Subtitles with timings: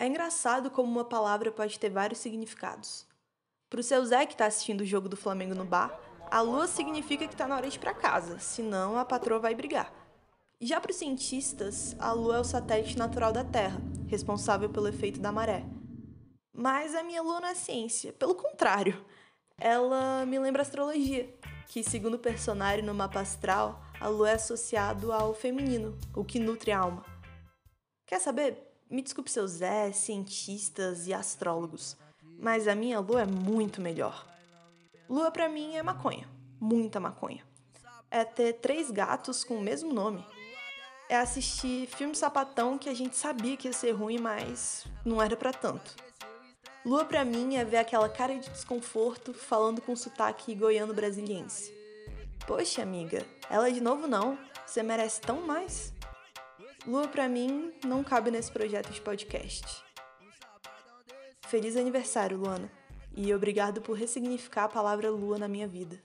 [0.00, 3.04] É engraçado como uma palavra pode ter vários significados.
[3.68, 7.26] Pro seu Zé que tá assistindo o jogo do Flamengo no bar, a lua significa
[7.26, 9.92] que tá na hora de ir pra casa, senão a patroa vai brigar.
[10.60, 15.18] Já para os cientistas, a lua é o satélite natural da Terra, responsável pelo efeito
[15.18, 15.64] da maré.
[16.52, 19.04] Mas a minha lua não é ciência, pelo contrário,
[19.56, 21.34] ela me lembra astrologia,
[21.66, 26.38] que segundo o personagem no mapa astral, a lua é associado ao feminino, o que
[26.38, 27.04] nutre a alma.
[28.06, 28.67] Quer saber?
[28.90, 31.94] Me desculpe seus Zé, cientistas e astrólogos,
[32.38, 34.26] mas a minha lua é muito melhor.
[35.08, 36.26] Lua para mim é maconha,
[36.58, 37.44] muita maconha.
[38.10, 40.24] É ter três gatos com o mesmo nome.
[41.06, 45.36] É assistir filme sapatão que a gente sabia que ia ser ruim, mas não era
[45.36, 45.94] para tanto.
[46.84, 51.74] Lua para mim é ver aquela cara de desconforto falando com sotaque goiano brasiliense.
[52.46, 54.38] Poxa, amiga, ela de novo não.
[54.64, 55.92] Você merece tão mais.
[56.86, 59.84] Lua para mim não cabe nesse projeto de podcast.
[61.42, 62.70] Feliz aniversário, Luana,
[63.16, 66.00] e obrigado por ressignificar a palavra lua na minha vida.